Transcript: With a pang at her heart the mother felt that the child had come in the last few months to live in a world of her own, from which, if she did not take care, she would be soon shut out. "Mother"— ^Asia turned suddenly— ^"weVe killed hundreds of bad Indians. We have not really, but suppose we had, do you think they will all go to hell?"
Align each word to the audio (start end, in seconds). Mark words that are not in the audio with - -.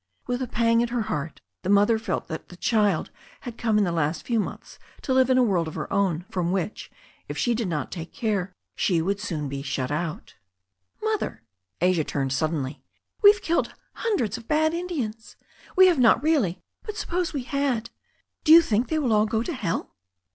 With 0.25 0.41
a 0.41 0.47
pang 0.47 0.81
at 0.81 0.89
her 0.89 1.03
heart 1.03 1.41
the 1.61 1.69
mother 1.69 1.99
felt 1.99 2.27
that 2.27 2.49
the 2.49 2.55
child 2.57 3.11
had 3.41 3.55
come 3.55 3.77
in 3.77 3.83
the 3.83 3.91
last 3.91 4.23
few 4.25 4.39
months 4.39 4.79
to 5.03 5.13
live 5.13 5.29
in 5.29 5.37
a 5.37 5.43
world 5.43 5.67
of 5.67 5.75
her 5.75 5.93
own, 5.93 6.25
from 6.31 6.51
which, 6.51 6.89
if 7.27 7.37
she 7.37 7.53
did 7.53 7.67
not 7.67 7.91
take 7.91 8.11
care, 8.11 8.51
she 8.75 8.99
would 8.99 9.17
be 9.17 9.21
soon 9.21 9.61
shut 9.61 9.91
out. 9.91 10.33
"Mother"— 11.03 11.43
^Asia 11.81 12.07
turned 12.07 12.33
suddenly— 12.33 12.83
^"weVe 13.23 13.43
killed 13.43 13.75
hundreds 13.93 14.39
of 14.39 14.47
bad 14.47 14.73
Indians. 14.73 15.35
We 15.75 15.85
have 15.85 15.99
not 15.99 16.23
really, 16.23 16.57
but 16.81 16.97
suppose 16.97 17.31
we 17.31 17.43
had, 17.43 17.91
do 18.43 18.51
you 18.51 18.63
think 18.63 18.87
they 18.89 18.97
will 18.97 19.13
all 19.13 19.27
go 19.27 19.43
to 19.43 19.53
hell?" 19.53 19.93